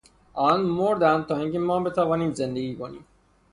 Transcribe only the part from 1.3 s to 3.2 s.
اینکه ما بتوانیم زندگی کنیم.